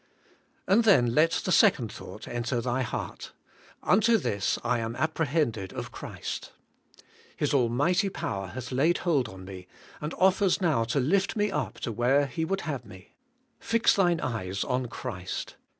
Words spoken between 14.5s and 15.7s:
on Christ.